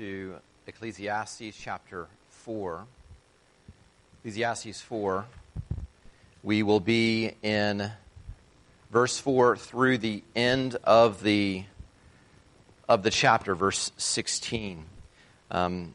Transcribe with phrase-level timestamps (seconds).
[0.00, 0.34] to
[0.66, 2.86] Ecclesiastes chapter 4.
[4.20, 5.26] Ecclesiastes 4.
[6.42, 7.90] We will be in
[8.90, 11.64] verse 4 through the end of the,
[12.88, 14.86] of the chapter, verse 16.
[15.50, 15.92] Um,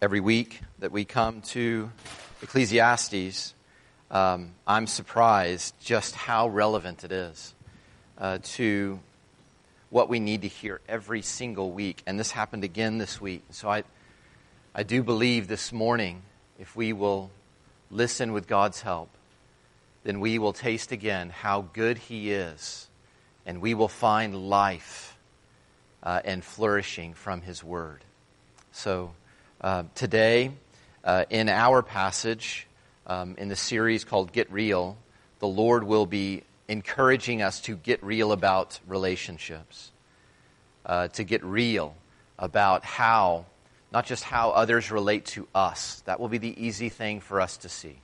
[0.00, 1.92] every week that we come to
[2.40, 3.52] Ecclesiastes,
[4.10, 7.54] um, I'm surprised just how relevant it is
[8.16, 8.98] uh, to
[9.90, 12.02] what we need to hear every single week.
[12.06, 13.42] And this happened again this week.
[13.50, 13.84] So I,
[14.74, 16.22] I do believe this morning,
[16.58, 17.30] if we will
[17.90, 19.08] listen with God's help,
[20.04, 22.88] then we will taste again how good He is,
[23.46, 25.16] and we will find life
[26.02, 28.04] uh, and flourishing from His Word.
[28.72, 29.12] So
[29.60, 30.52] uh, today,
[31.02, 32.66] uh, in our passage,
[33.06, 34.96] um, in the series called Get Real,
[35.40, 39.90] the Lord will be encouraging us to get real about relationships,
[40.84, 41.96] uh, to get real
[42.38, 43.46] about how,
[43.90, 46.02] not just how others relate to us.
[46.04, 48.00] That will be the easy thing for us to see.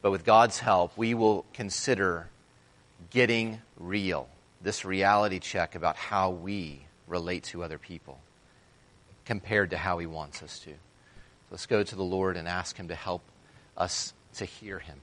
[0.00, 2.30] But with God's help, we will consider
[3.10, 4.28] getting real,
[4.62, 8.20] this reality check about how we relate to other people
[9.24, 10.72] compared to how He wants us to.
[11.50, 13.22] Let's go to the Lord and ask Him to help
[13.76, 15.00] us to hear Him.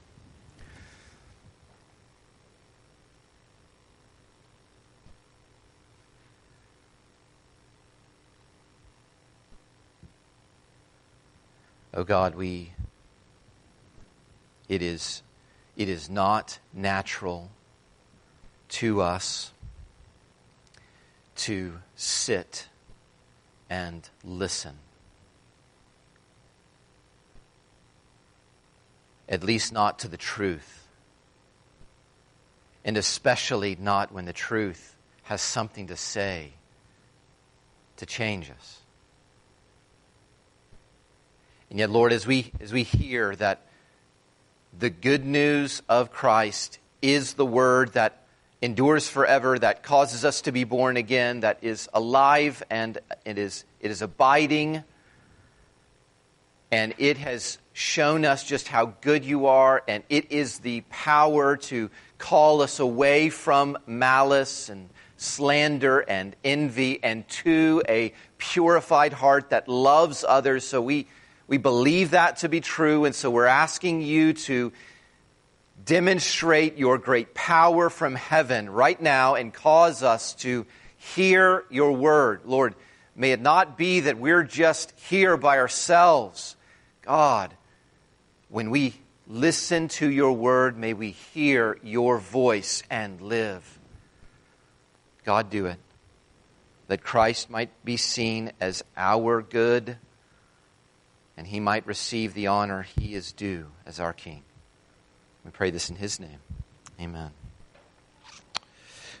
[11.98, 12.74] Oh God, we
[14.68, 15.22] it is
[15.78, 17.50] it is not natural
[18.68, 19.52] to us
[21.36, 22.68] to sit
[23.70, 24.74] and listen.
[29.26, 30.86] At least not to the truth.
[32.84, 36.52] And especially not when the truth has something to say
[37.96, 38.82] to change us.
[41.70, 43.62] And yet, Lord, as we, as we hear that
[44.78, 48.22] the good news of Christ is the word that
[48.62, 53.64] endures forever, that causes us to be born again, that is alive and it is,
[53.80, 54.82] it is abiding,
[56.70, 61.56] and it has shown us just how good you are, and it is the power
[61.56, 69.50] to call us away from malice and slander and envy and to a purified heart
[69.50, 70.66] that loves others.
[70.66, 71.06] So we
[71.48, 74.72] we believe that to be true, and so we're asking you to
[75.84, 82.40] demonstrate your great power from heaven right now and cause us to hear your word.
[82.44, 82.74] Lord,
[83.14, 86.56] may it not be that we're just here by ourselves.
[87.02, 87.54] God,
[88.48, 88.94] when we
[89.28, 93.78] listen to your word, may we hear your voice and live.
[95.24, 95.78] God, do it.
[96.88, 99.98] That Christ might be seen as our good
[101.36, 104.42] and he might receive the honor he is due as our King.
[105.44, 106.38] We pray this in his name.
[107.00, 107.30] Amen.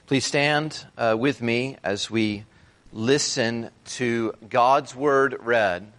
[0.06, 2.44] Please stand uh, with me as we
[2.92, 5.92] listen to God's word read.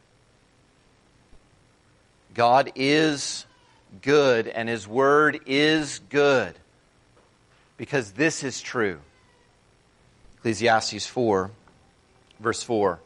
[2.34, 3.46] God is
[4.02, 6.56] good, and his word is good
[7.78, 9.00] because this is true.
[10.38, 11.52] Ecclesiastes 4,
[12.40, 13.00] verse 4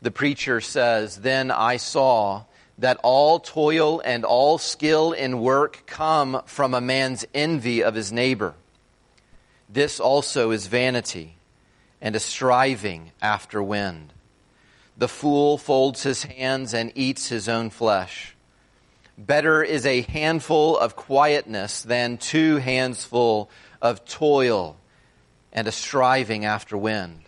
[0.00, 2.44] the preacher says, Then I saw
[2.78, 8.12] that all toil and all skill in work come from a man's envy of his
[8.12, 8.54] neighbor.
[9.68, 11.36] This also is vanity
[12.00, 14.12] and a striving after wind.
[14.96, 18.36] The fool folds his hands and eats his own flesh.
[19.16, 23.50] Better is a handful of quietness than two hands full
[23.82, 24.76] of toil
[25.52, 27.27] and a striving after wind.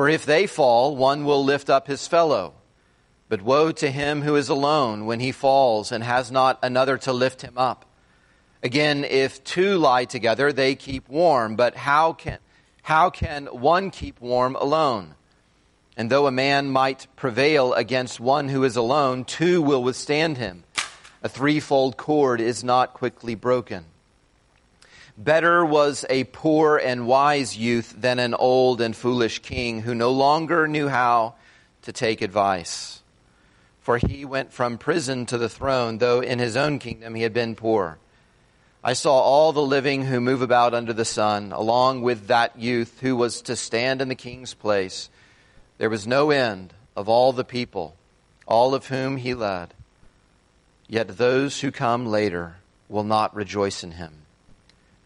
[0.00, 2.54] For if they fall, one will lift up his fellow.
[3.28, 7.12] But woe to him who is alone when he falls and has not another to
[7.12, 7.84] lift him up.
[8.62, 11.54] Again, if two lie together, they keep warm.
[11.54, 12.38] But how can,
[12.80, 15.16] how can one keep warm alone?
[15.98, 20.64] And though a man might prevail against one who is alone, two will withstand him.
[21.22, 23.84] A threefold cord is not quickly broken.
[25.20, 30.10] Better was a poor and wise youth than an old and foolish king who no
[30.10, 31.34] longer knew how
[31.82, 33.02] to take advice.
[33.82, 37.34] For he went from prison to the throne, though in his own kingdom he had
[37.34, 37.98] been poor.
[38.82, 43.00] I saw all the living who move about under the sun, along with that youth
[43.00, 45.10] who was to stand in the king's place.
[45.76, 47.94] There was no end of all the people,
[48.46, 49.74] all of whom he led.
[50.88, 52.56] Yet those who come later
[52.88, 54.12] will not rejoice in him.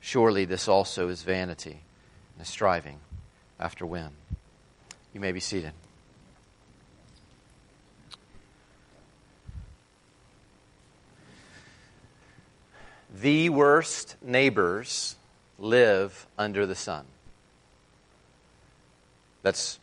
[0.04, 2.98] Surely this also is vanity and a striving
[3.58, 4.12] after wind.
[5.14, 5.72] You may be seated.
[13.18, 15.16] The worst neighbors
[15.58, 17.06] live under the sun.
[19.42, 19.78] That's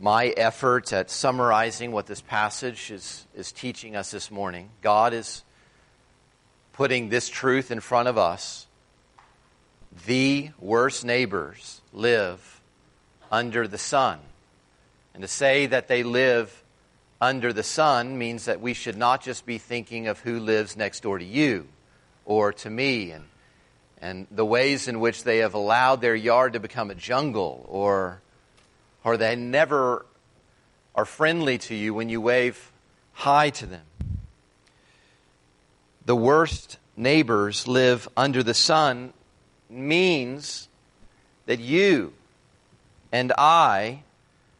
[0.00, 4.70] my effort at summarizing what this passage is, is teaching us this morning.
[4.82, 5.44] God is
[6.72, 8.66] putting this truth in front of us.
[10.06, 12.60] The worst neighbors live
[13.30, 14.18] under the sun.
[15.14, 16.62] And to say that they live
[17.20, 21.00] under the sun means that we should not just be thinking of who lives next
[21.04, 21.68] door to you
[22.24, 23.24] or to me and,
[24.00, 28.20] and the ways in which they have allowed their yard to become a jungle or,
[29.04, 30.04] or they never
[30.94, 32.72] are friendly to you when you wave
[33.12, 33.84] hi to them.
[36.04, 39.12] The worst neighbors live under the sun
[39.72, 40.68] means
[41.46, 42.12] that you
[43.10, 44.02] and I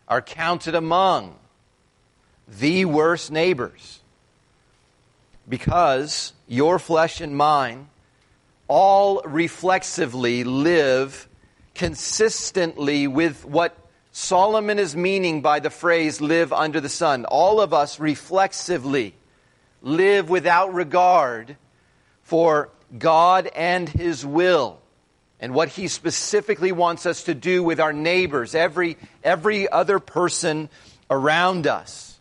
[0.09, 1.37] are counted among
[2.47, 4.00] the worst neighbors
[5.49, 7.88] because your flesh and mine
[8.69, 11.29] all reflexively live
[11.75, 13.76] consistently with what
[14.12, 17.25] Solomon is meaning by the phrase live under the sun.
[17.25, 19.14] All of us reflexively
[19.81, 21.56] live without regard
[22.23, 22.69] for
[22.99, 24.81] God and His will
[25.43, 30.69] and what He specifically wants us to do with our neighbors, every, every other person
[31.11, 32.17] around us.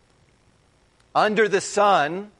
[1.14, 2.32] Under the sun,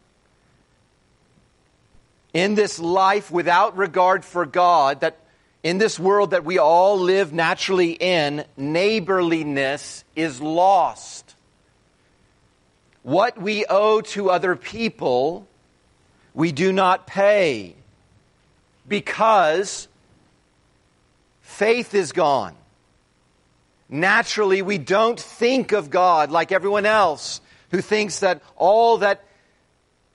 [2.34, 5.19] in this life without regard for God, that
[5.62, 11.37] in this world that we all live naturally in, neighborliness is lost.
[13.05, 15.46] What we owe to other people,
[16.35, 17.76] we do not pay
[18.88, 19.87] because
[21.62, 22.56] faith is gone.
[23.88, 29.23] Naturally, we don't think of God like everyone else who thinks that all that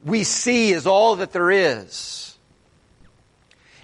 [0.04, 2.38] we see is all that there is.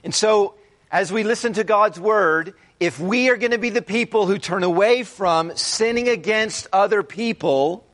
[0.03, 0.55] And so,
[0.91, 4.37] as we listen to God's word, if we are going to be the people who
[4.37, 7.87] turn away from sinning against other people,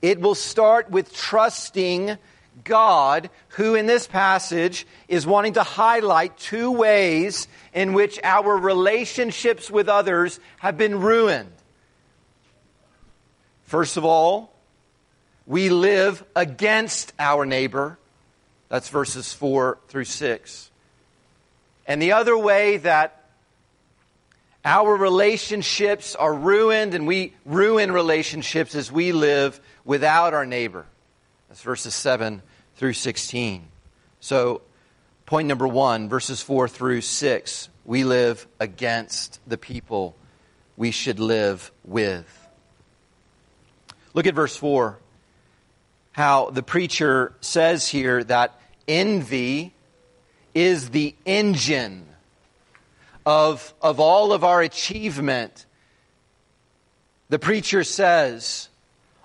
[0.00, 2.16] it will start with trusting
[2.64, 9.70] God, who in this passage is wanting to highlight two ways in which our relationships
[9.70, 11.52] with others have been ruined.
[13.64, 14.52] First of all,
[15.46, 17.98] we live against our neighbor.
[18.68, 20.70] That's verses 4 through 6.
[21.86, 23.24] And the other way that
[24.64, 30.86] our relationships are ruined and we ruin relationships is we live without our neighbor.
[31.50, 32.42] That's verses 7
[32.76, 33.66] through 16.
[34.20, 34.62] So,
[35.26, 40.16] point number one, verses 4 through 6, we live against the people
[40.76, 42.48] we should live with.
[44.14, 44.98] Look at verse 4
[46.12, 49.74] how the preacher says here that envy
[50.54, 52.06] is the engine
[53.26, 55.66] of, of all of our achievement.
[57.28, 58.69] The preacher says,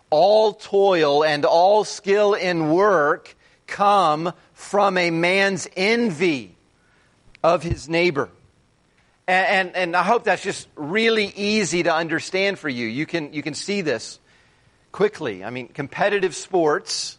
[0.10, 3.36] all toil and all skill in work
[3.68, 6.56] come from a man's envy
[7.44, 8.30] of his neighbor.
[9.28, 12.86] And, and, and, I hope that's just really easy to understand for you.
[12.86, 14.20] You can, you can see this
[14.92, 15.44] quickly.
[15.44, 17.18] I mean, competitive sports,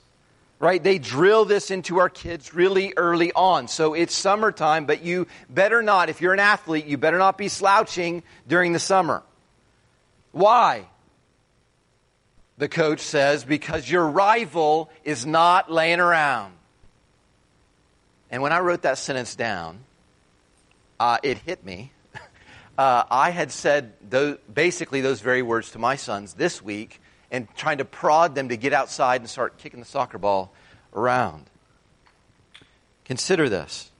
[0.61, 0.81] right?
[0.81, 3.67] They drill this into our kids really early on.
[3.67, 7.49] So it's summertime, but you better not, if you're an athlete, you better not be
[7.49, 9.23] slouching during the summer.
[10.31, 10.87] Why?
[12.59, 16.55] The coach says, because your rival is not laying around.
[18.31, 19.81] And when I wrote that sentence down,
[20.99, 21.93] uh, it hit me.
[22.79, 27.49] Uh, I had said those, basically those very words to my sons this week and
[27.57, 30.53] trying to prod them to get outside and start kicking the soccer ball
[30.93, 31.47] around.
[33.07, 33.91] Consider this.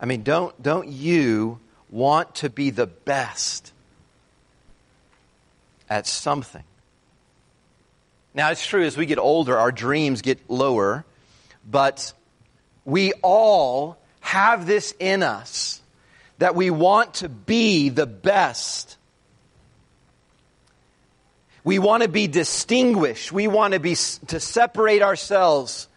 [0.00, 3.74] I mean, don't, don't you want to be the best
[5.90, 6.64] at something?
[8.34, 11.04] Now, it's true, as we get older, our dreams get lower,
[11.70, 12.12] but
[12.84, 15.80] we all have this in us
[16.38, 18.96] that we want to be the best
[21.64, 23.30] We want to be distinguished.
[23.30, 23.94] We want to be
[24.28, 25.88] to separate ourselves.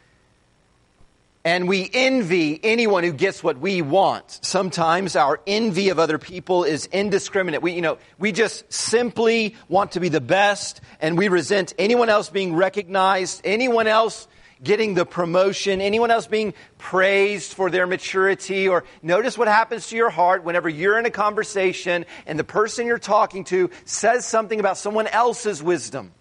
[1.46, 4.40] And we envy anyone who gets what we want.
[4.42, 7.62] Sometimes our envy of other people is indiscriminate.
[7.62, 12.10] We, you know, we just simply want to be the best and we resent anyone
[12.10, 14.28] else being recognized, anyone else
[14.64, 19.96] getting the promotion, anyone else being praised for their maturity, or notice what happens to
[19.96, 24.60] your heart whenever you're in a conversation and the person you're talking to says something
[24.60, 26.12] about someone else's wisdom,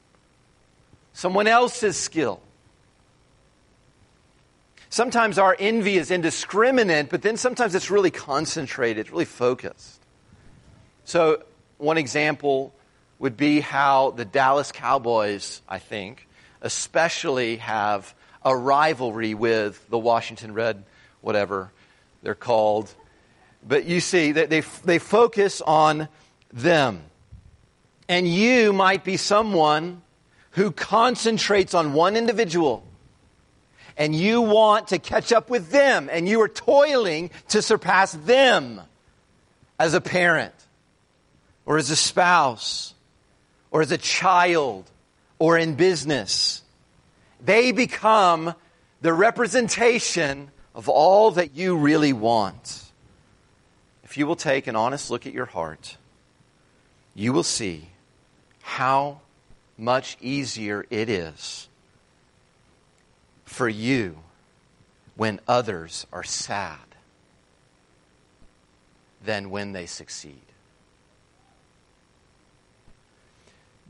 [1.15, 2.43] someone else's skill.
[4.95, 10.01] Sometimes our envy is indiscriminate, but then sometimes it's really concentrated, it's really focused.
[11.05, 11.43] So,
[11.79, 12.73] one example
[13.19, 16.29] would be how the Dallas Cowboys, I think,
[16.61, 20.85] especially have a rivalry with the Washington Red,
[21.23, 21.73] whatever
[22.23, 22.95] they're called.
[23.67, 26.07] But you see, they, they, they focus on
[26.53, 27.03] them.
[28.09, 30.03] And you might be someone
[30.53, 32.87] who concentrates on one individual
[33.97, 38.81] and you want to catch up with them and you are toiling to surpass them
[39.79, 40.55] as a parent
[41.67, 42.95] or as a spouse
[43.71, 44.91] or as a child
[45.39, 46.63] or in business.
[47.41, 48.55] They become
[49.01, 52.83] the representation of all that you really want.
[54.03, 55.97] If you will take an honest look at your heart,
[57.15, 57.89] you will see
[58.63, 59.21] how
[59.77, 61.69] much easier it is
[63.55, 64.19] for you
[65.17, 66.79] when others are sad
[69.25, 70.43] than when they succeed.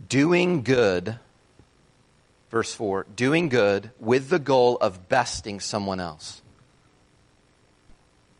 [0.08, 1.18] Doing good
[2.54, 6.40] verse 4 doing good with the goal of besting someone else.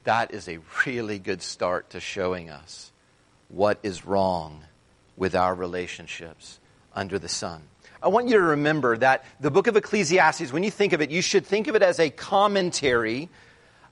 [0.05, 2.93] That is a really good start to showing us
[3.49, 4.63] what is wrong
[5.17, 6.61] with our relationships
[6.95, 7.63] under the sun.
[8.05, 11.11] I want you to remember that the book of Ecclesiastes, when you think of it,
[11.11, 13.31] you should think of it as a commentary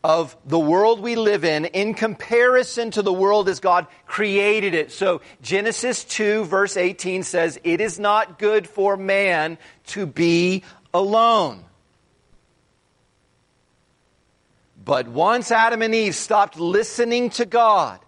[0.04, 4.92] of the world we live in in comparison to the world as God created it.
[4.92, 11.64] So Genesis 2 verse 18 says, it is not good for man to be alone.
[14.85, 17.99] But once Adam and Eve stopped listening to God,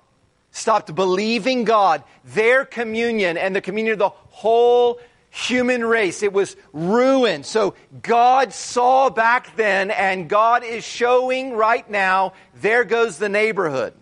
[0.50, 5.00] stopped believing God, their communion and the communion of the whole
[5.34, 6.22] human race.
[6.22, 7.44] It was ruined.
[7.44, 13.94] So God saw back then, and God is showing right now, there goes the neighborhood.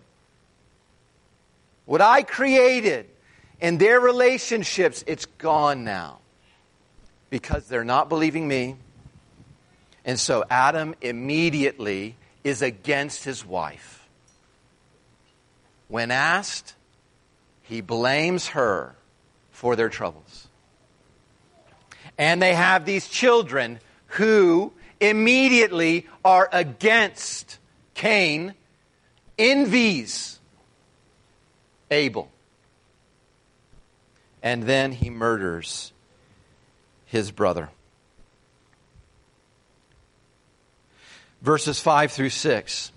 [1.85, 3.07] What I created
[3.59, 6.19] in their relationships, it's gone now.
[7.31, 8.75] Because they're not believing me.
[10.05, 14.07] And so Adam immediately is against his wife.
[15.87, 16.75] When asked,
[17.63, 18.95] he blames her
[19.51, 20.32] for their troubles.
[22.17, 27.57] And they have these children who immediately are against
[27.93, 28.53] Cain,
[29.37, 30.39] envies
[31.91, 32.29] Abel.
[34.41, 35.91] And then he murders
[37.05, 37.69] his brother.
[41.41, 42.91] Verses 5 through 6.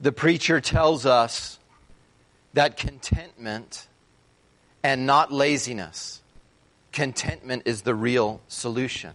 [0.00, 1.58] The preacher tells us
[2.54, 3.86] that contentment
[4.82, 6.21] and not laziness
[6.92, 9.12] contentment is the real solution.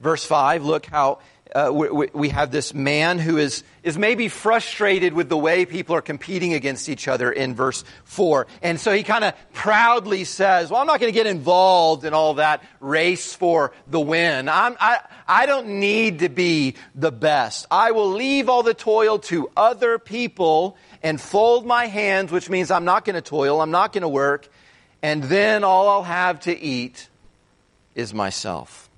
[0.00, 1.18] Verse 5, look how
[1.54, 5.96] uh, we, we, have this man who is, is maybe frustrated with the way people
[5.96, 8.46] are competing against each other in verse 4.
[8.62, 12.14] And so he kind of proudly says, Well, I'm not going to get involved in
[12.14, 14.48] all that race for the win.
[14.48, 17.66] I'm, I, I don't need to be the best.
[17.70, 22.70] I will leave all the toil to other people and fold my hands, which means
[22.70, 24.48] I'm not going to toil, I'm not going to work,
[25.02, 27.08] and then all I'll have to eat
[27.94, 28.88] is myself.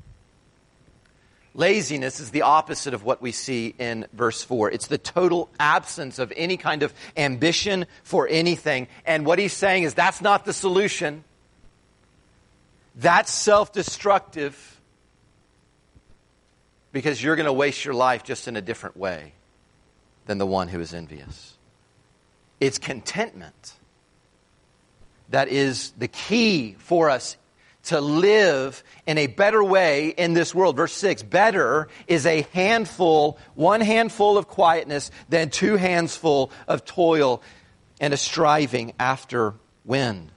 [1.54, 4.70] Laziness is the opposite of what we see in verse 4.
[4.70, 8.88] It's the total absence of any kind of ambition for anything.
[9.04, 11.24] And what he's saying is that's not the solution.
[12.94, 14.80] That's self destructive
[16.90, 19.32] because you're going to waste your life just in a different way
[20.26, 21.54] than the one who is envious.
[22.60, 23.74] It's contentment
[25.32, 27.36] that is the key for us
[27.84, 30.76] to live in a better way in this world.
[30.76, 36.84] Verse 6 Better is a handful, one handful of quietness than two hands full of
[36.84, 37.42] toil
[38.00, 40.30] and a striving after wind.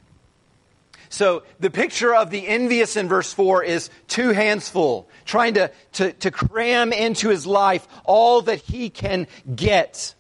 [1.10, 5.72] So the picture of the envious in verse 4 is two hands full, trying to,
[5.94, 10.16] to, to cram into his life all that he can get.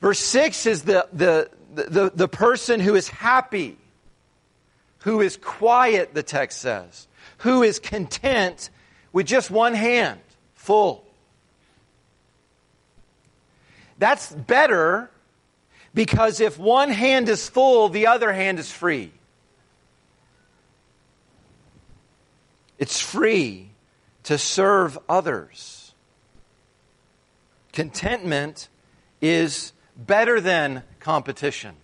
[0.00, 1.50] Verse 6 is the, the,
[1.84, 3.78] the, the person who is happy
[5.06, 7.06] who is quiet, the text says,
[7.38, 8.70] who is content
[9.12, 10.18] with just one hand
[10.56, 11.04] full.
[14.00, 15.08] That's better
[15.94, 19.12] because if one hand is full, the other hand is free.
[22.76, 23.70] It's free
[24.24, 25.94] to serve others.
[27.72, 28.68] Contentment
[29.20, 31.74] is better than competition.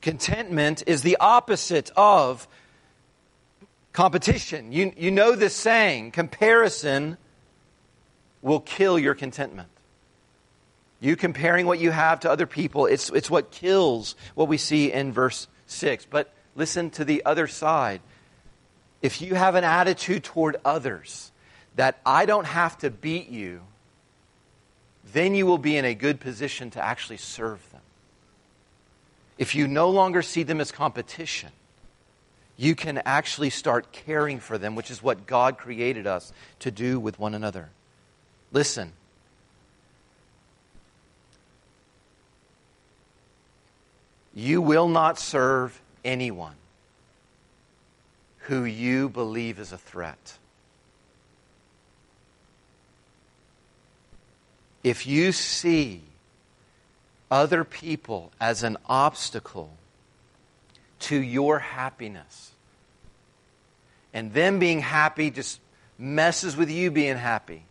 [0.00, 2.48] Contentment is the opposite of
[3.92, 4.72] competition.
[4.72, 7.16] You, you know this saying comparison
[8.42, 9.68] will kill your contentment.
[11.00, 14.92] You comparing what you have to other people, it's, it's what kills what we see
[14.92, 16.06] in verse 6.
[16.06, 18.00] But listen to the other side.
[19.00, 21.32] If you have an attitude toward others
[21.74, 23.62] that I don't have to beat you,
[25.12, 27.80] then you will be in a good position to actually serve them.
[29.38, 31.50] If you no longer see them as competition,
[32.56, 37.00] you can actually start caring for them, which is what God created us to do
[37.00, 37.70] with one another.
[38.52, 38.92] Listen.
[44.34, 46.54] You will not serve anyone
[48.42, 50.38] who you believe is a threat.
[54.82, 56.02] If you see
[57.30, 59.70] other people as an obstacle
[61.00, 62.52] to your happiness,
[64.12, 65.60] and them being happy just
[65.98, 67.64] messes with you being happy,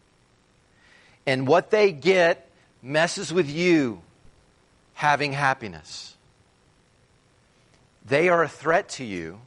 [1.26, 2.50] and what they get
[2.82, 4.02] messes with you
[4.94, 6.16] having happiness.
[8.06, 9.40] They are a threat to you,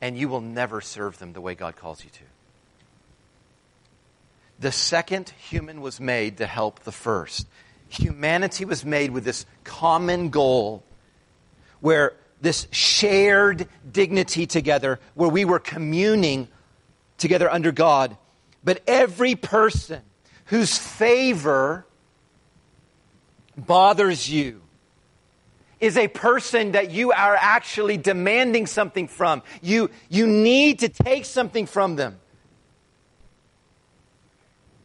[0.00, 2.24] and you will never serve them the way God calls you to.
[4.58, 7.46] The second human was made to help the first.
[7.88, 10.84] Humanity was made with this common goal
[11.80, 16.48] where this shared dignity together, where we were communing
[17.18, 18.16] together under God.
[18.62, 20.02] But every person
[20.46, 21.86] whose favor
[23.56, 24.60] bothers you
[25.80, 29.42] is a person that you are actually demanding something from.
[29.60, 32.18] You, you need to take something from them.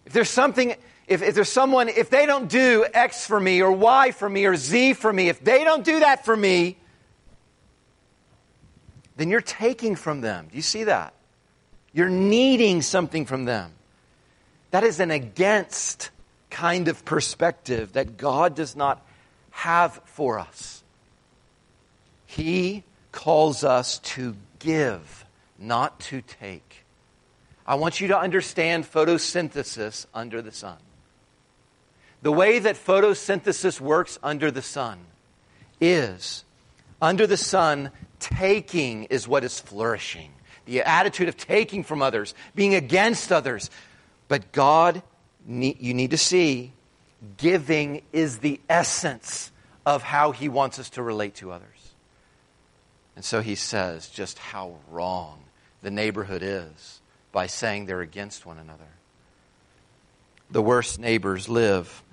[0.10, 0.74] If there's something,
[1.06, 4.48] if, if there's someone, if they don't do X for me or Y for me
[4.48, 6.78] or Z for me, if they don't do that for me,
[9.18, 10.48] then you're taking from them.
[10.50, 11.14] Do you see that?
[11.94, 13.72] You're needing something from them.
[14.72, 16.10] That is an against
[16.50, 19.06] kind of perspective that God does not
[19.52, 20.84] have for us.
[22.26, 25.24] He calls us to give,
[25.60, 26.69] not to take.
[27.70, 30.80] I want you to understand photosynthesis under the sun.
[32.24, 34.98] The way that photosynthesis works under the sun
[35.80, 36.44] is
[37.00, 40.34] under the sun, taking is what is flourishing
[40.66, 43.70] the attitude of taking from others, being against others.
[44.28, 45.02] But God,
[45.48, 46.74] you need to see,
[47.38, 49.52] giving is the essence
[49.86, 51.94] of how He wants us to relate to others.
[53.16, 55.40] And so He says just how wrong
[55.82, 58.88] the neighborhood is by saying they're against one another.
[60.52, 62.04] The worst neighbors live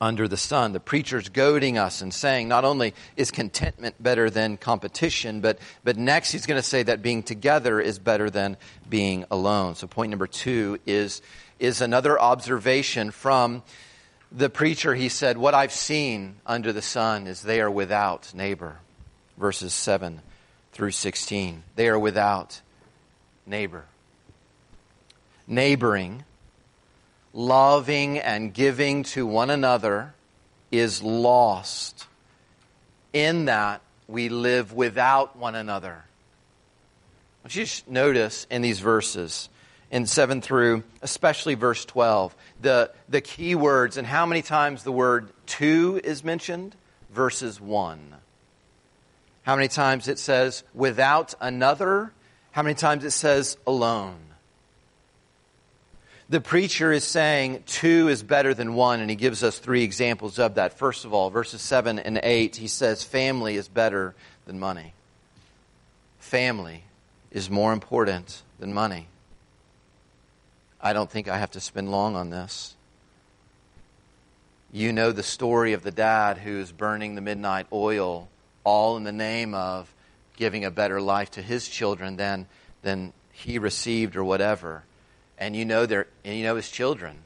[0.00, 0.72] under the sun.
[0.72, 5.96] The preacher's goading us and saying not only is contentment better than competition, but, but
[5.96, 8.56] next he's going to say that being together is better than
[8.88, 9.74] being alone.
[9.74, 11.20] So, point number two is,
[11.58, 13.62] is another observation from
[14.32, 14.94] the preacher.
[14.94, 18.78] He said, What I've seen under the sun is they are without neighbor.
[19.36, 20.20] Verses 7
[20.72, 21.62] through 16.
[21.76, 22.60] They are without
[23.46, 23.84] neighbor.
[25.50, 26.24] Neighboring
[27.32, 30.14] loving and giving to one another
[30.70, 32.06] is lost
[33.12, 36.04] in that we live without one another.
[37.48, 39.48] You notice in these verses,
[39.90, 44.92] in 7 through, especially verse 12, the, the key words and how many times the
[44.92, 46.76] word two is mentioned?
[47.12, 48.14] Verses 1.
[49.42, 52.12] How many times it says without another?
[52.52, 54.29] How many times it says alone?
[56.30, 60.38] The preacher is saying two is better than one, and he gives us three examples
[60.38, 60.78] of that.
[60.78, 64.14] First of all, verses 7 and 8, he says family is better
[64.46, 64.94] than money.
[66.20, 66.84] Family
[67.32, 69.08] is more important than money.
[70.80, 72.76] I don't think I have to spend long on this.
[74.72, 78.28] You know the story of the dad who's burning the midnight oil,
[78.62, 79.92] all in the name of
[80.36, 82.46] giving a better life to his children than,
[82.82, 84.84] than he received or whatever
[85.40, 87.16] and you know their and you know his children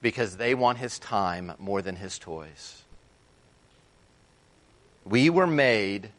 [0.00, 2.82] because they want his time more than his toys.
[5.04, 6.10] We were made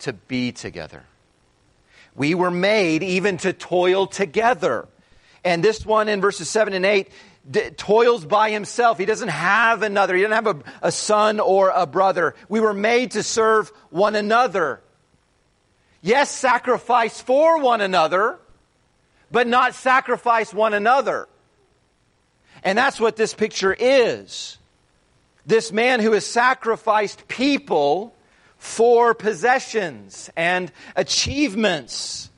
[0.00, 1.04] to be together.
[2.16, 4.88] We were made even to toil together.
[5.44, 7.08] And this one in verses 7 and 8
[7.48, 8.98] d- toils by himself.
[8.98, 10.14] He doesn't have another.
[10.14, 12.34] He doesn't have a, a son or a brother.
[12.48, 14.80] We were made to serve one another.
[16.02, 18.38] Yes, sacrifice for one another,
[19.30, 21.28] but not sacrifice one another.
[22.62, 24.58] And that's what this picture is.
[25.46, 28.14] This man who has sacrificed people
[28.58, 32.30] for possessions and achievements.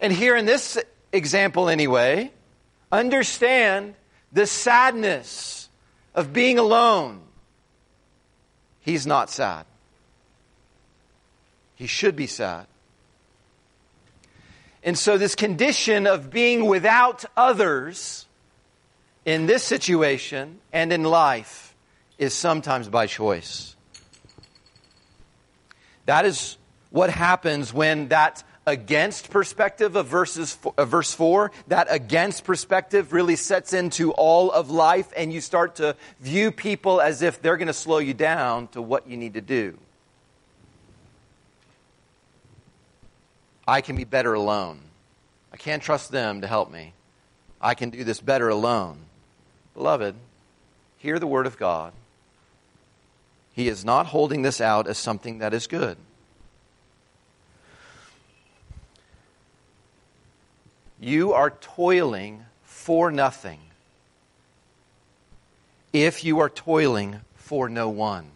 [0.00, 0.78] And here in this
[1.12, 2.30] example, anyway,
[2.92, 3.94] understand
[4.32, 5.68] the sadness
[6.14, 7.20] of being alone.
[8.80, 9.66] He's not sad.
[11.74, 12.66] He should be sad.
[14.82, 18.26] And so, this condition of being without others
[19.24, 21.74] in this situation and in life
[22.16, 23.76] is sometimes by choice.
[26.06, 26.56] That is
[26.90, 33.36] what happens when that against perspective of verses of verse 4 that against perspective really
[33.36, 37.68] sets into all of life and you start to view people as if they're going
[37.68, 39.78] to slow you down to what you need to do
[43.68, 44.80] i can be better alone.
[45.52, 46.94] I can't trust them to help me.
[47.60, 49.00] I can do this better alone.
[49.74, 50.14] Beloved
[50.96, 51.92] hear the word of god.
[53.52, 55.98] He is not holding this out as something that is good.
[61.00, 63.60] You are toiling for nothing
[65.92, 68.30] if you are toiling for no one.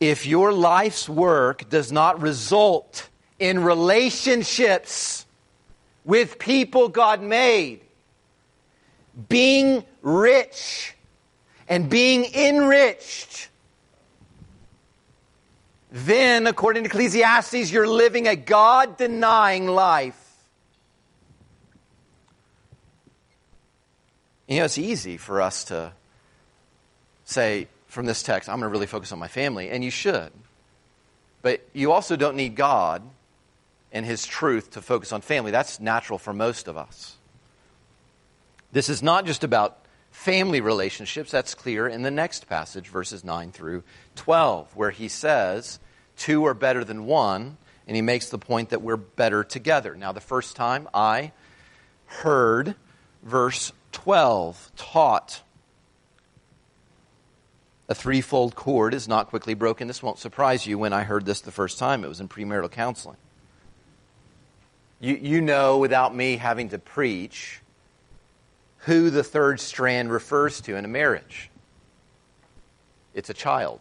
[0.00, 3.08] If your life's work does not result
[3.38, 5.26] in relationships
[6.04, 7.80] with people God made,
[9.28, 10.94] being rich
[11.68, 13.48] and being enriched
[15.90, 20.22] then, according to Ecclesiastes, you're living a God denying life.
[24.46, 25.92] You know, it's easy for us to
[27.24, 30.30] say from this text, I'm going to really focus on my family, and you should.
[31.42, 33.02] But you also don't need God
[33.92, 35.50] and His truth to focus on family.
[35.50, 37.16] That's natural for most of us.
[38.70, 39.78] This is not just about
[40.10, 41.30] family relationships.
[41.30, 43.82] That's clear in the next passage, verses 9 through
[44.16, 45.78] 12, where he says,
[46.16, 49.94] Two are better than one, and he makes the point that we're better together.
[49.94, 51.32] Now, the first time I
[52.06, 52.74] heard
[53.22, 55.42] verse 12 taught,
[57.88, 59.88] a threefold cord is not quickly broken.
[59.88, 62.04] This won't surprise you when I heard this the first time.
[62.04, 63.16] It was in premarital counseling.
[65.00, 67.60] You, you know, without me having to preach,
[68.78, 71.50] who the third strand refers to in a marriage.
[73.14, 73.80] It's a child.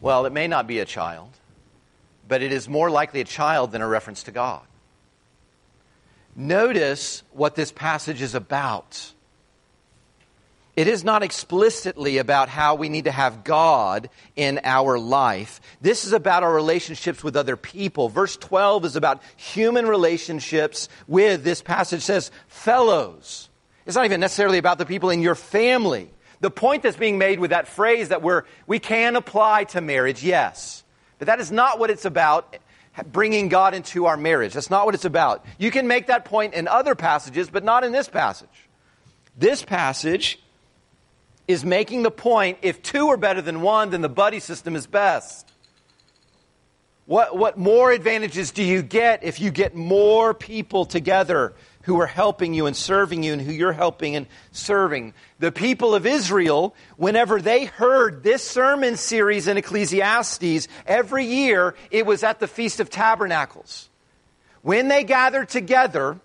[0.00, 1.30] Well, it may not be a child,
[2.28, 4.62] but it is more likely a child than a reference to God.
[6.34, 9.12] Notice what this passage is about.
[10.74, 15.60] It is not explicitly about how we need to have God in our life.
[15.82, 18.08] This is about our relationships with other people.
[18.08, 23.50] Verse 12 is about human relationships with, this passage says, fellows.
[23.84, 26.10] It's not even necessarily about the people in your family.
[26.40, 30.24] The point that's being made with that phrase that we're, we can apply to marriage,
[30.24, 30.84] yes.
[31.18, 32.56] But that is not what it's about,
[33.12, 34.54] bringing God into our marriage.
[34.54, 35.44] That's not what it's about.
[35.58, 38.48] You can make that point in other passages, but not in this passage.
[39.36, 40.38] This passage
[41.48, 44.86] is making the point if two are better than one, then the buddy system is
[44.86, 45.52] best.
[47.06, 51.52] What, what more advantages do you get if you get more people together
[51.82, 55.12] who are helping you and serving you and who you're helping and serving?
[55.40, 62.06] The people of Israel, whenever they heard this sermon series in Ecclesiastes, every year it
[62.06, 63.88] was at the Feast of Tabernacles.
[64.62, 66.20] When they gathered together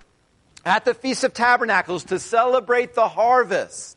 [0.63, 3.96] at the Feast of Tabernacles to celebrate the harvest,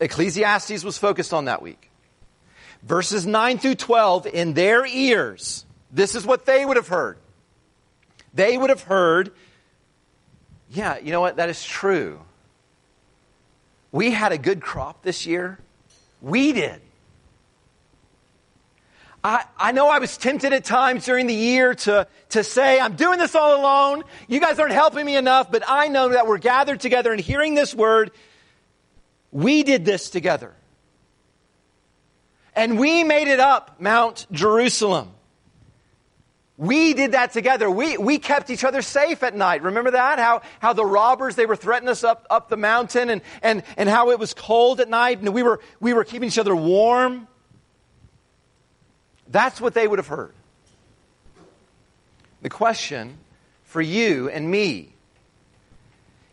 [0.00, 1.90] Ecclesiastes was focused on that week.
[2.82, 7.18] Verses 9 through 12, in their ears, this is what they would have heard.
[8.34, 9.32] They would have heard,
[10.70, 11.36] yeah, you know what?
[11.36, 12.20] That is true.
[13.90, 15.58] We had a good crop this year.
[16.20, 16.80] We did.
[19.24, 22.94] I, I know I was tempted at times during the year to, to say, I'm
[22.94, 24.04] doing this all alone.
[24.28, 27.54] You guys aren't helping me enough, but I know that we're gathered together and hearing
[27.54, 28.12] this word
[29.30, 30.54] we did this together.
[32.54, 35.10] And we made it up Mount Jerusalem.
[36.56, 37.70] We did that together.
[37.70, 39.62] We, we kept each other safe at night.
[39.62, 40.18] Remember that?
[40.18, 43.88] How, how the robbers, they were threatening us up, up the mountain and, and, and
[43.88, 47.28] how it was cold at night and we were, we were keeping each other warm.
[49.28, 50.34] That's what they would have heard.
[52.42, 53.18] The question
[53.62, 54.94] for you and me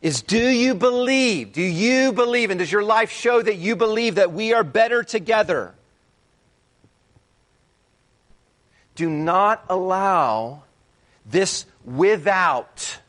[0.06, 1.52] is do you believe?
[1.52, 2.52] Do you believe?
[2.52, 5.74] And does your life show that you believe that we are better together?
[8.94, 10.62] Do not allow
[11.26, 13.00] this without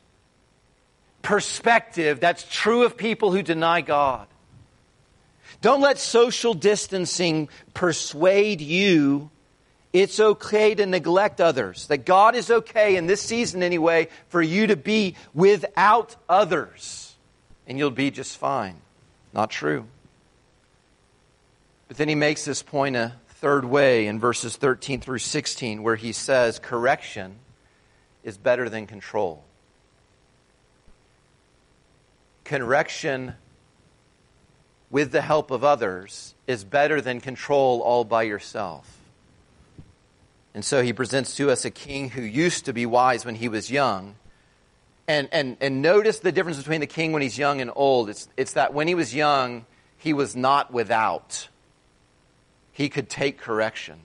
[1.20, 4.26] perspective that's true of people who deny God.
[5.60, 9.28] Don't let social distancing persuade you
[9.96, 11.86] it's okay to neglect others.
[11.86, 17.14] That God is okay in this season anyway for you to be without others.
[17.66, 18.76] And you'll be just fine.
[19.32, 19.86] Not true.
[21.88, 25.96] But then he makes this point a third way in verses 13 through 16, where
[25.96, 27.36] he says, correction
[28.22, 29.44] is better than control.
[32.44, 33.34] Correction
[34.90, 38.95] with the help of others is better than control all by yourself.
[40.56, 43.46] And so he presents to us a king who used to be wise when he
[43.46, 44.16] was young.
[45.06, 48.08] And, and, and notice the difference between the king when he's young and old.
[48.08, 49.66] It's, it's that when he was young,
[49.98, 51.50] he was not without,
[52.72, 53.96] he could take correction.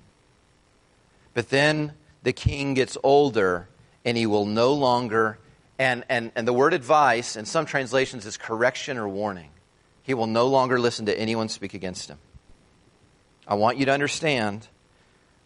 [1.34, 3.70] But then the king gets older
[4.04, 5.40] and he will no longer,
[5.80, 9.52] and, and, and the word advice in some translations is correction or warning.
[10.04, 12.18] He will no longer listen to anyone speak against him.
[13.48, 14.68] I want you to understand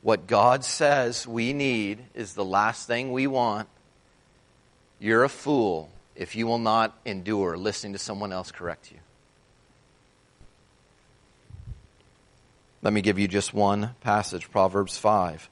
[0.06, 3.68] what God says we need is the last thing we want.
[5.00, 9.00] You're a fool if you will not endure listening to someone else correct you.
[12.84, 15.50] Let me give you just one passage Proverbs 5.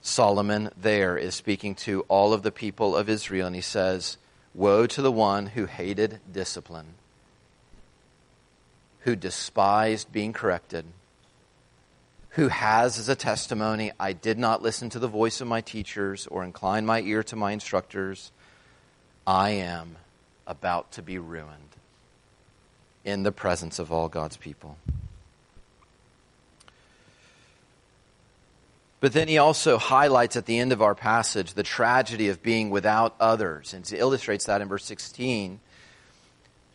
[0.00, 4.16] Solomon there is speaking to all of the people of Israel, and he says,
[4.54, 6.94] Woe to the one who hated discipline,
[9.00, 10.86] who despised being corrected
[12.30, 16.26] who has as a testimony, I did not listen to the voice of my teachers
[16.28, 18.30] or incline my ear to my instructors,
[19.26, 19.96] I am
[20.46, 21.76] about to be ruined
[23.04, 24.76] in the presence of all God's people.
[29.00, 32.70] But then he also highlights at the end of our passage the tragedy of being
[32.70, 33.72] without others.
[33.72, 35.58] And he illustrates that in verse 16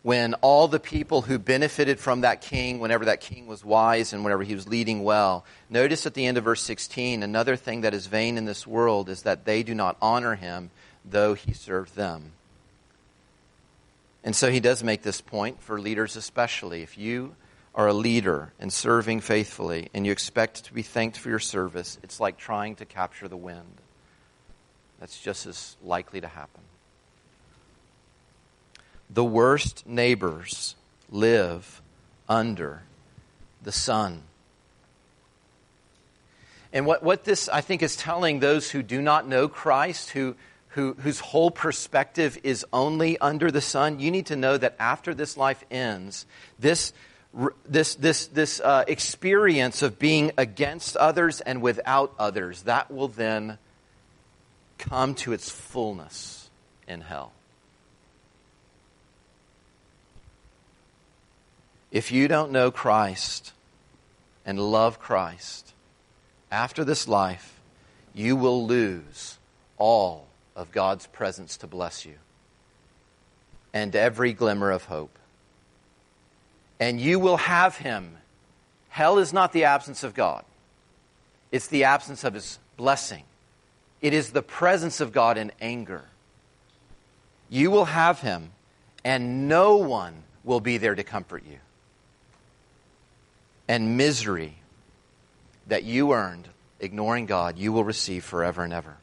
[0.06, 4.22] when all the people who benefited from that king, whenever that king was wise and
[4.22, 7.92] whenever he was leading well, notice at the end of verse 16, another thing that
[7.92, 10.70] is vain in this world is that they do not honor him,
[11.04, 12.30] though he served them.
[14.22, 16.82] And so he does make this point for leaders especially.
[16.82, 17.34] If you
[17.74, 21.98] are a leader and serving faithfully and you expect to be thanked for your service,
[22.04, 23.80] it's like trying to capture the wind.
[25.00, 26.62] That's just as likely to happen
[29.10, 30.74] the worst neighbors
[31.10, 31.80] live
[32.28, 32.82] under
[33.62, 34.22] the sun.
[36.72, 40.36] And what, what this, I think, is telling those who do not know Christ, who,
[40.68, 45.14] who, whose whole perspective is only under the sun, you need to know that after
[45.14, 46.26] this life ends,
[46.58, 46.92] this,
[47.66, 53.58] this, this, this uh, experience of being against others and without others, that will then
[54.78, 56.50] come to its fullness
[56.86, 57.32] in hell.
[61.90, 63.52] If you don't know Christ
[64.44, 65.72] and love Christ,
[66.50, 67.60] after this life,
[68.14, 69.38] you will lose
[69.78, 72.14] all of God's presence to bless you
[73.72, 75.18] and every glimmer of hope.
[76.80, 78.16] And you will have Him.
[78.88, 80.44] Hell is not the absence of God,
[81.52, 83.24] it's the absence of His blessing.
[84.02, 86.04] It is the presence of God in anger.
[87.48, 88.52] You will have Him,
[89.02, 91.58] and no one will be there to comfort you
[93.68, 94.58] and misery
[95.66, 96.48] that you earned
[96.80, 98.96] ignoring God, you will receive forever and ever.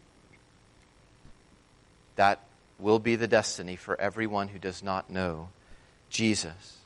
[2.15, 2.39] That
[2.79, 5.49] will be the destiny for everyone who does not know
[6.09, 6.77] Jesus.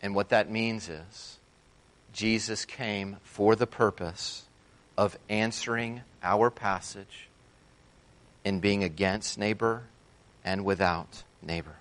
[0.00, 1.38] And what that means is
[2.12, 4.44] Jesus came for the purpose
[4.96, 7.28] of answering our passage
[8.44, 9.84] in being against neighbor
[10.44, 11.76] and without neighbor.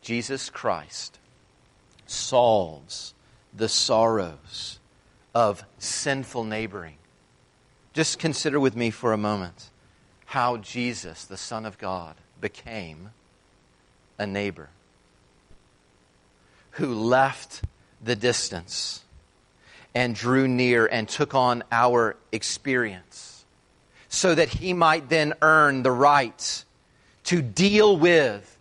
[0.00, 1.18] Jesus Christ
[2.06, 3.14] solves
[3.54, 4.78] the sorrows
[5.34, 6.96] of sinful neighboring.
[7.92, 9.70] Just consider with me for a moment
[10.26, 13.10] how Jesus, the Son of God, became
[14.18, 14.70] a neighbor
[16.72, 17.62] who left
[18.02, 19.02] the distance
[19.94, 23.44] and drew near and took on our experience
[24.08, 26.64] so that he might then earn the right
[27.24, 28.51] to deal with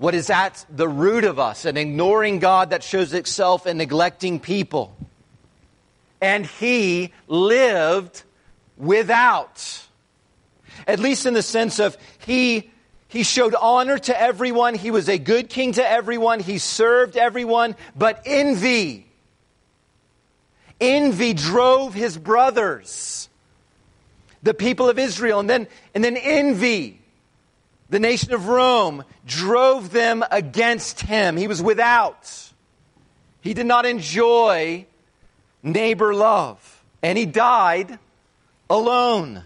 [0.00, 4.40] what is at the root of us, and ignoring God that shows itself in neglecting
[4.40, 4.96] people.
[6.22, 8.22] And he lived
[8.78, 9.82] without.
[10.86, 12.70] At least in the sense of he,
[13.08, 14.74] he showed honor to everyone.
[14.74, 16.40] He was a good king to everyone.
[16.40, 17.76] He served everyone.
[17.94, 19.06] But envy,
[20.80, 23.28] envy drove his brothers,
[24.42, 25.40] the people of Israel.
[25.40, 26.99] And then, and then envy
[27.90, 31.36] the nation of Rome drove them against him.
[31.36, 32.50] He was without.
[33.40, 34.86] He did not enjoy
[35.62, 36.84] neighbor love.
[37.02, 37.98] And he died
[38.68, 39.42] alone.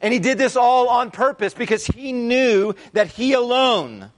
[0.00, 4.10] And he did this all on purpose because he knew that he alone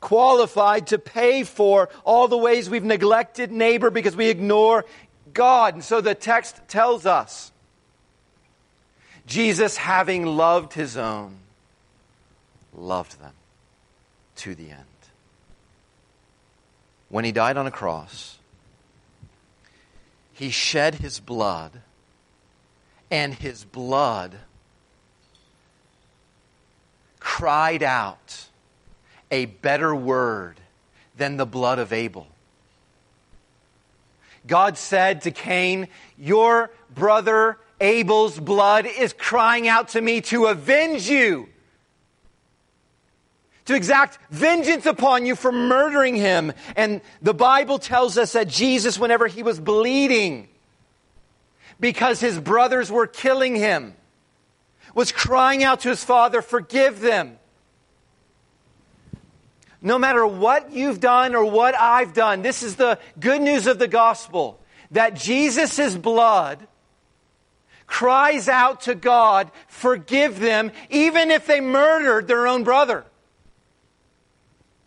[0.00, 4.84] qualified to pay for all the ways we've neglected neighbor because we ignore
[5.32, 5.74] God.
[5.74, 7.50] And so the text tells us
[9.32, 11.38] Jesus, having loved his own,
[12.74, 13.32] loved them
[14.36, 14.84] to the end.
[17.08, 18.36] When he died on a cross,
[20.34, 21.80] he shed his blood,
[23.10, 24.36] and his blood
[27.18, 28.48] cried out
[29.30, 30.60] a better word
[31.16, 32.26] than the blood of Abel.
[34.46, 41.08] God said to Cain, Your brother Abel's blood is crying out to me to avenge
[41.08, 41.48] you,
[43.64, 46.52] to exact vengeance upon you for murdering him.
[46.76, 50.48] And the Bible tells us that Jesus, whenever he was bleeding
[51.80, 53.94] because his brothers were killing him,
[54.94, 57.38] was crying out to his father, Forgive them.
[59.80, 63.80] No matter what you've done or what I've done, this is the good news of
[63.80, 64.60] the gospel
[64.92, 66.68] that Jesus' blood
[67.92, 73.04] cries out to God, forgive them, even if they murdered their own brother.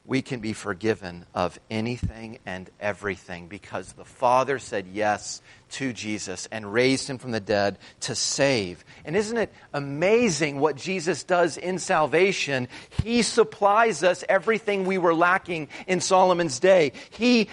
[0.06, 6.48] We can be forgiven of anything and everything because the Father said yes to Jesus
[6.52, 8.84] and raised him from the dead to save.
[9.06, 12.68] And isn't it amazing what Jesus does in salvation?
[13.04, 16.92] He supplies us everything we were lacking in Solomon's day.
[17.12, 17.50] He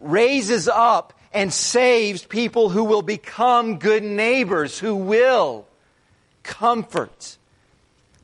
[0.00, 5.66] raises up and saves people who will become good neighbors, who will
[6.42, 7.38] comfort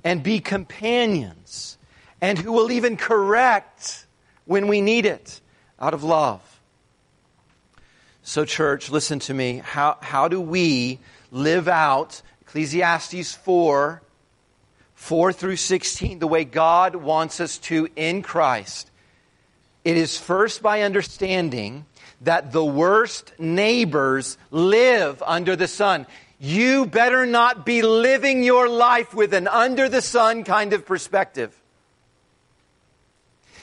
[0.04, 1.78] and be companions,
[2.20, 4.06] and who will even correct
[4.44, 5.40] when we need it
[5.80, 6.42] out of love.
[8.22, 9.62] So, church, listen to me.
[9.64, 10.98] How, how do we
[11.30, 14.02] live out Ecclesiastes 4,
[14.94, 18.90] 4 through 16, the way God wants us to in Christ?
[19.84, 21.86] It is first by understanding
[22.22, 26.06] that the worst neighbors live under the sun.
[26.40, 31.58] You better not be living your life with an under the sun kind of perspective.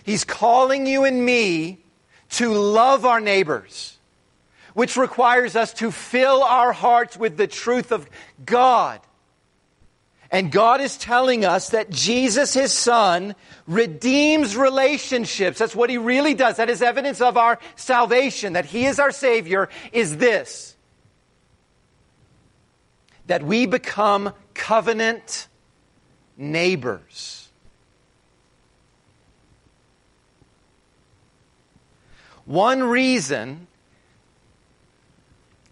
[0.04, 1.80] He's calling you and me
[2.32, 3.98] to love our neighbors,
[4.74, 8.08] which requires us to fill our hearts with the truth of
[8.46, 9.00] God
[10.36, 13.36] and God is telling us that Jesus, his son,
[13.68, 15.60] redeems relationships.
[15.60, 16.58] That's what he really does.
[16.58, 20.76] That is evidence of our salvation, that he is our Savior, is this.
[23.28, 25.48] That we become covenant
[26.36, 27.48] neighbors.
[32.44, 33.68] One reason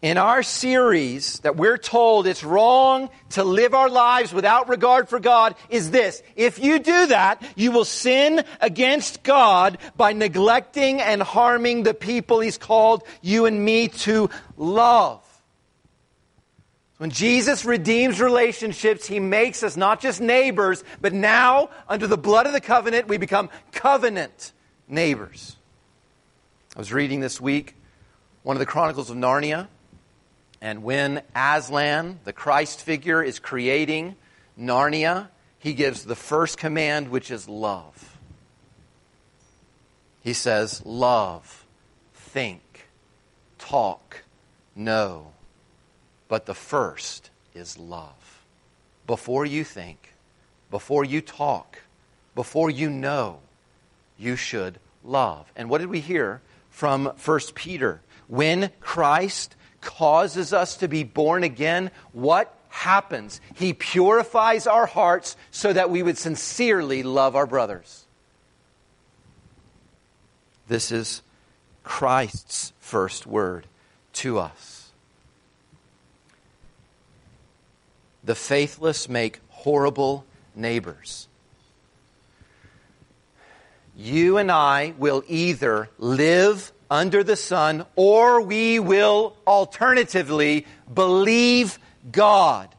[0.04, 5.18] in our series that we're told it's wrong to live our lives without regard for
[5.18, 6.22] God is this.
[6.36, 12.42] If you do that, you will sin against God by neglecting and harming the people
[12.42, 15.22] He's called you and me to love.
[16.98, 22.46] When Jesus redeems relationships, He makes us not just neighbors, but now, under the blood
[22.46, 24.52] of the covenant, we become covenant
[24.89, 25.56] neighbors.
[26.76, 27.76] I was reading this week
[28.44, 29.70] one of the Chronicles of Narnia.
[30.63, 34.15] And when Aslan, the Christ figure, is creating
[34.58, 35.27] Narnia,
[35.60, 38.17] he gives the first command, which is love.
[40.21, 41.65] He says, Love,
[42.13, 42.88] think,
[43.60, 44.23] talk,
[44.73, 45.33] know.
[46.29, 48.46] But the first is love.
[49.06, 50.13] Before you think,
[50.71, 51.79] before you talk,
[52.35, 53.40] before you know,
[54.17, 55.52] you should love.
[55.58, 58.00] And what did we hear from 1 Peter?
[58.29, 63.40] When Christ causes us to be born again, what happens?
[63.56, 68.06] He purifies our hearts so that we would sincerely love our brothers.
[70.67, 71.21] This is
[71.84, 73.67] Christ's first word
[74.13, 74.84] to us.
[78.23, 80.25] the faithless make horrible
[80.56, 81.27] neighbors.
[83.96, 91.79] You and I will either live under the sun or we will alternatively believe
[92.12, 92.73] God.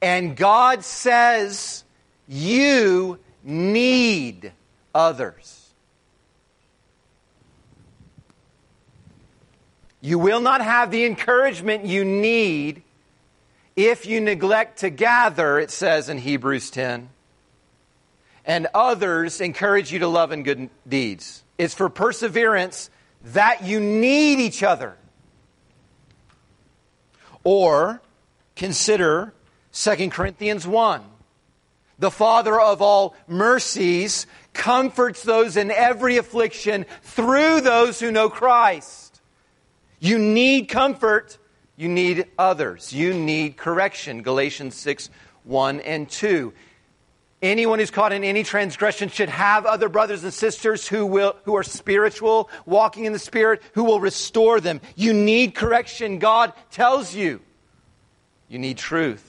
[0.00, 1.84] And God says,
[2.26, 4.52] You need
[4.94, 5.70] others.
[10.00, 12.82] You will not have the encouragement you need
[13.78, 17.10] if you neglect to gather, it says in Hebrews 10.
[18.48, 21.44] And others encourage you to love and good deeds.
[21.58, 22.90] It's for perseverance
[23.32, 24.96] that you need each other.
[27.44, 28.02] Or
[28.56, 29.34] consider
[29.72, 31.02] 2 Corinthians 1.
[31.98, 39.20] The Father of all mercies comforts those in every affliction through those who know Christ.
[40.00, 41.38] You need comfort.
[41.76, 42.92] You need others.
[42.92, 44.22] You need correction.
[44.22, 45.10] Galatians 6
[45.44, 46.52] 1 and 2.
[47.40, 51.56] Anyone who's caught in any transgression should have other brothers and sisters who, will, who
[51.56, 54.80] are spiritual, walking in the Spirit, who will restore them.
[54.96, 56.18] You need correction.
[56.18, 57.40] God tells you.
[58.48, 59.24] You need truth.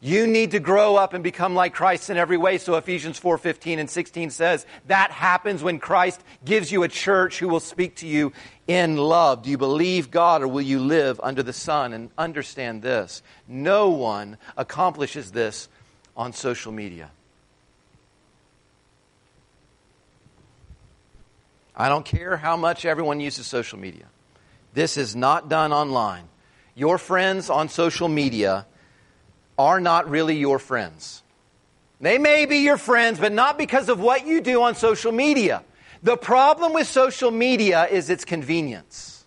[0.00, 2.58] You need to grow up and become like Christ in every way.
[2.58, 7.48] So Ephesians 4:15 and 16 says that happens when Christ gives you a church who
[7.48, 8.32] will speak to you
[8.68, 9.42] in love.
[9.42, 11.92] Do you believe God or will you live under the sun?
[11.92, 13.22] And understand this.
[13.48, 15.68] No one accomplishes this
[16.16, 17.10] on social media.
[21.76, 24.06] I don't care how much everyone uses social media.
[24.72, 26.24] This is not done online.
[26.74, 28.66] Your friends on social media
[29.58, 31.22] are not really your friends.
[32.00, 35.64] They may be your friends, but not because of what you do on social media.
[36.02, 39.24] The problem with social media is its convenience.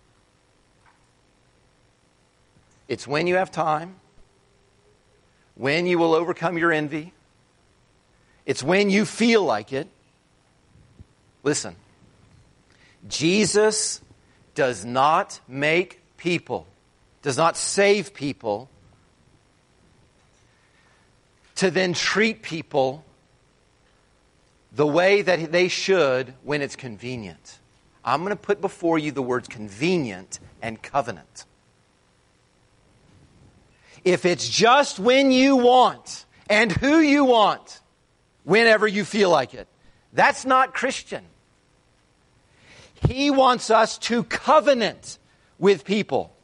[2.88, 3.96] It's when you have time,
[5.54, 7.12] when you will overcome your envy,
[8.46, 9.88] it's when you feel like it.
[11.42, 11.76] Listen,
[13.08, 14.00] Jesus
[14.54, 16.66] does not make people,
[17.22, 18.68] does not save people
[21.56, 23.04] to then treat people
[24.72, 27.58] the way that they should when it's convenient.
[28.04, 31.44] I'm going to put before you the words convenient and covenant.
[34.04, 37.80] If it's just when you want and who you want,
[38.44, 39.68] whenever you feel like it,
[40.12, 41.24] that's not Christian.
[43.08, 45.18] He wants us to covenant
[45.58, 46.34] with people,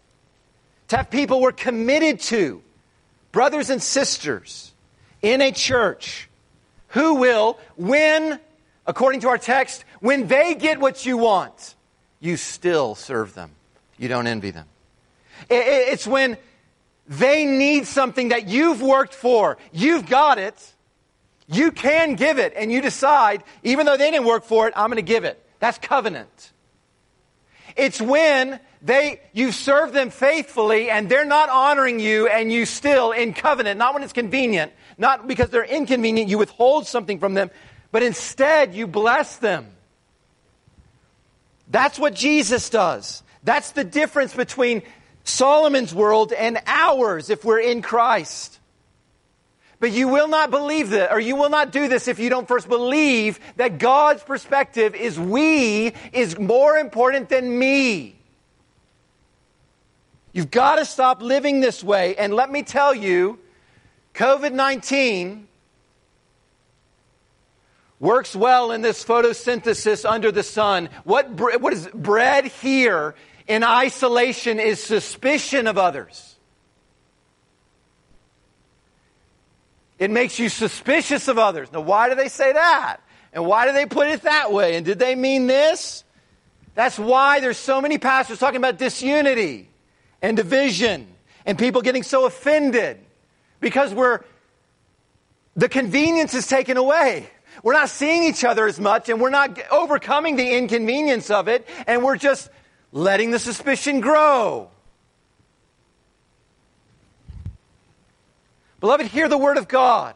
[0.88, 2.62] to have people we're committed to,
[3.32, 4.72] brothers and sisters
[5.22, 6.28] in a church
[6.88, 8.40] who will, when,
[8.86, 11.74] according to our text, when they get what you want,
[12.20, 13.50] you still serve them.
[13.98, 14.66] You don't envy them.
[15.50, 16.38] It's when
[17.09, 20.74] they need something that you've worked for, you've got it,
[21.46, 24.88] you can give it, and you decide, even though they didn't work for it, I'm
[24.88, 25.42] going to give it.
[25.59, 26.52] That's covenant.
[27.76, 33.12] It's when they, you serve them faithfully and they're not honoring you and you still
[33.12, 37.50] in covenant, not when it's convenient, not because they're inconvenient, you withhold something from them,
[37.92, 39.66] but instead you bless them.
[41.68, 43.22] That's what Jesus does.
[43.42, 44.82] That's the difference between
[45.24, 48.59] Solomon's world and ours if we're in Christ.
[49.78, 52.48] But you will not believe that, or you will not do this if you don't
[52.48, 58.16] first believe that God's perspective is we is more important than me.
[60.32, 62.16] You've got to stop living this way.
[62.16, 63.38] And let me tell you,
[64.14, 65.46] COVID 19
[67.98, 70.88] works well in this photosynthesis under the sun.
[71.04, 73.14] What, what is bred here
[73.46, 76.36] in isolation is suspicion of others.
[79.99, 81.72] It makes you suspicious of others.
[81.72, 82.99] Now, why do they say that?
[83.32, 84.76] And why do they put it that way?
[84.76, 86.05] And did they mean this?
[86.74, 89.70] That's why there's so many pastors talking about disunity
[90.20, 91.07] and division
[91.47, 92.99] and people getting so offended
[93.61, 94.20] because we're
[95.55, 97.30] the convenience is taken away.
[97.62, 101.66] We're not seeing each other as much and we're not overcoming the inconvenience of it
[101.86, 102.51] and we're just
[102.92, 104.70] letting the suspicion grow.
[108.87, 110.14] Beloved, hear the word of God.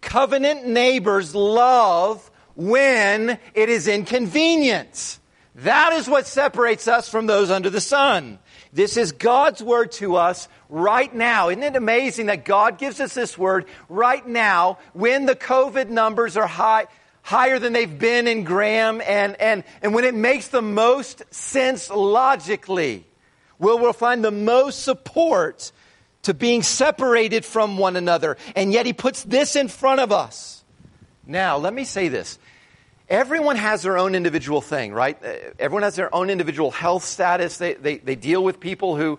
[0.00, 5.18] Covenant neighbors love when it is inconvenient.
[5.56, 8.38] That is what separates us from those under the sun.
[8.72, 11.48] This is God's word to us right now.
[11.48, 16.36] Isn't it amazing that God gives us this word right now when the COVID numbers
[16.36, 16.86] are high,
[17.22, 21.90] higher than they've been in Graham and, and, and when it makes the most sense
[21.90, 23.04] logically?
[23.56, 25.72] Where we'll find the most support
[26.28, 28.36] to being separated from one another.
[28.54, 30.62] And yet he puts this in front of us.
[31.26, 32.38] Now, let me say this.
[33.08, 35.16] Everyone has their own individual thing, right?
[35.24, 37.56] Uh, everyone has their own individual health status.
[37.56, 39.18] They, they, they deal with people who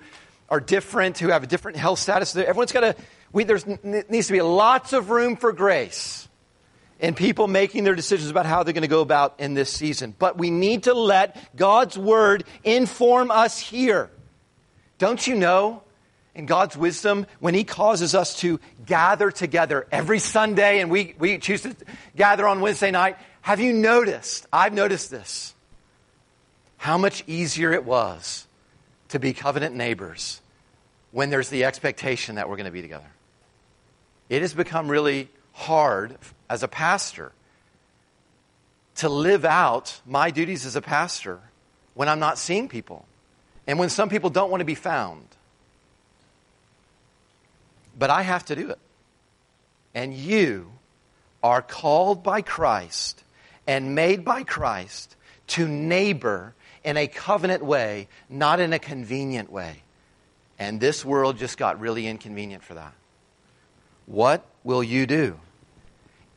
[0.50, 2.36] are different, who have a different health status.
[2.36, 2.96] Everyone's got to,
[3.34, 6.28] we, there needs to be lots of room for grace
[7.00, 10.14] in people making their decisions about how they're going to go about in this season.
[10.20, 14.12] But we need to let God's word inform us here.
[15.00, 15.82] Don't you know,
[16.36, 21.38] in God's wisdom, when He causes us to gather together every Sunday and we, we
[21.38, 21.76] choose to
[22.16, 24.48] gather on Wednesday night, have you noticed?
[24.52, 25.54] I've noticed this.
[26.78, 28.48] How much easier it was
[29.10, 30.42] to be covenant neighbors
[31.12, 33.10] when there's the expectation that we're going to be together.
[34.30, 36.18] It has become really hard
[36.50, 37.32] as a pastor
[38.98, 41.40] to live out my duties as a pastor
[41.96, 43.06] when I'm not seeing people
[43.66, 45.26] and when some people don't want to be found.
[48.00, 48.80] But I have to do it.
[49.94, 50.72] And you
[51.44, 53.24] are called by Christ
[53.68, 55.16] and made by Christ
[55.48, 59.84] to neighbor in a covenant way, not in a convenient way.
[60.58, 62.94] And this world just got really inconvenient for that.
[64.06, 65.40] What will you do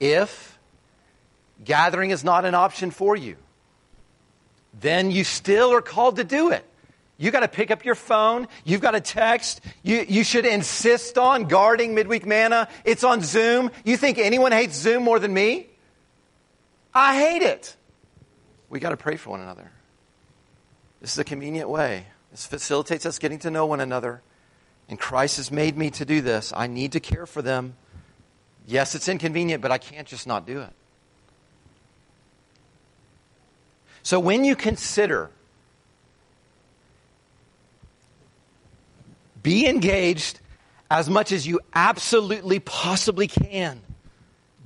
[0.01, 0.59] if
[1.65, 3.37] gathering is not an option for you?
[4.79, 6.65] Then you still are called to do it.
[7.23, 8.49] You got to pick up your phone.
[8.65, 9.61] You've got to text.
[9.85, 12.67] You, you should insist on guarding midweek manna.
[12.85, 13.71] It's on Zoom.
[13.85, 15.69] You think anyone hates Zoom more than me?
[16.93, 17.77] I hate it.
[18.69, 19.71] We got to pray for one another.
[21.01, 22.07] This is a convenient way.
[22.33, 24.21] This facilitates us getting to know one another.
[24.89, 26.53] And Christ has made me to do this.
[26.57, 27.77] I need to care for them.
[28.67, 30.73] Yes, it's inconvenient, but I can't just not do it.
[34.03, 35.31] So when you consider,
[39.43, 40.41] be engaged
[40.91, 43.81] as much as you absolutely possibly can.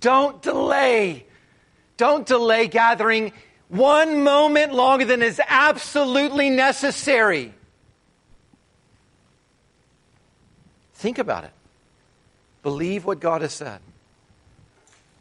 [0.01, 1.25] Don't delay.
[1.97, 3.33] Don't delay gathering
[3.69, 7.53] one moment longer than is absolutely necessary.
[10.95, 11.53] Think about it.
[12.63, 13.81] Believe what God has said.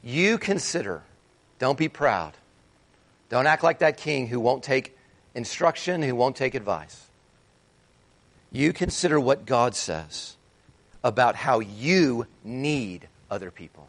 [0.04, 1.04] You consider.
[1.60, 2.34] Don't be proud.
[3.30, 4.98] Don't act like that king who won't take
[5.34, 7.05] instruction, who won't take advice.
[8.52, 10.36] You consider what God says
[11.04, 13.88] about how you need other people.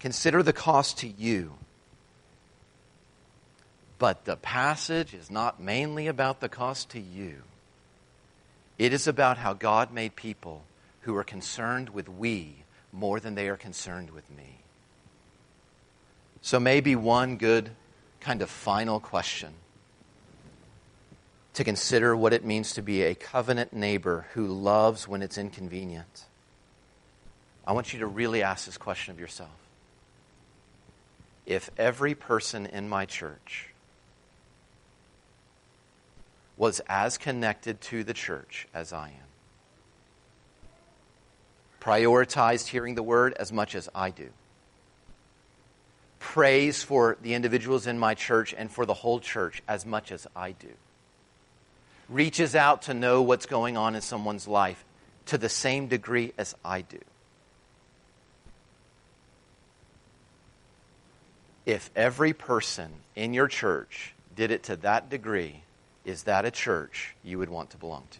[0.00, 1.54] Consider the cost to you.
[3.98, 7.42] But the passage is not mainly about the cost to you.
[8.78, 10.62] It is about how God made people
[11.02, 12.56] who are concerned with we
[12.92, 14.58] more than they are concerned with me.
[16.42, 17.70] So, maybe one good
[18.20, 19.54] kind of final question
[21.56, 26.26] to consider what it means to be a covenant neighbor who loves when it's inconvenient.
[27.66, 29.56] I want you to really ask this question of yourself.
[31.46, 33.70] If every person in my church
[36.58, 39.28] was as connected to the church as I am.
[41.80, 44.28] Prioritized hearing the word as much as I do.
[46.18, 50.26] Prays for the individuals in my church and for the whole church as much as
[50.36, 50.68] I do.
[52.08, 54.84] Reaches out to know what's going on in someone's life
[55.26, 57.00] to the same degree as I do.
[61.64, 65.62] If every person in your church did it to that degree,
[66.04, 68.18] is that a church you would want to belong to?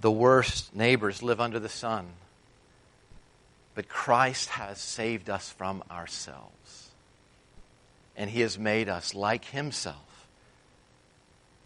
[0.00, 2.06] The worst neighbors live under the sun.
[3.74, 6.87] But Christ has saved us from ourselves.
[8.18, 10.26] And He has made us like Himself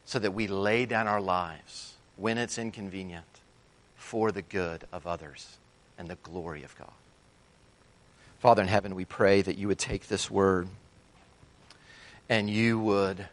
[0.05, 3.25] so that we lay down our lives when it's inconvenient
[3.97, 5.57] for the good of others
[5.99, 6.93] and the glory of God.
[8.41, 10.69] Father in heaven, we pray that you would take this word
[12.29, 13.27] and you would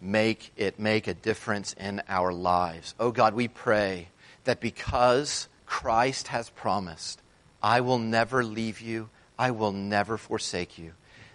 [0.00, 2.94] make it make a difference in our lives.
[3.00, 4.08] Oh God, we pray
[4.44, 7.20] that because Christ has promised,
[7.62, 10.92] I will never leave you, I will never forsake you,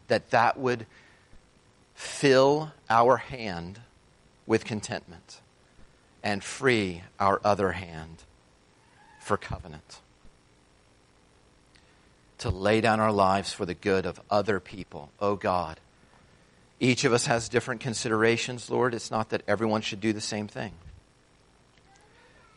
[0.07, 0.85] that that would
[1.95, 3.79] fill our hand
[4.45, 5.41] with contentment
[6.23, 8.23] and free our other hand
[9.19, 9.99] for covenant.
[12.39, 15.11] To lay down our lives for the good of other people.
[15.19, 15.79] Oh God,
[16.79, 18.93] each of us has different considerations, Lord.
[18.93, 20.73] It's not that everyone should do the same thing.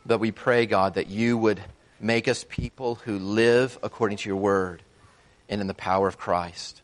[0.05, 1.61] But we pray, God, that you would
[1.99, 4.81] make us people who live according to your word
[5.49, 6.81] and in the power of Christ.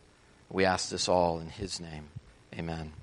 [0.53, 2.09] We ask this all in his name.
[2.57, 2.93] Amen.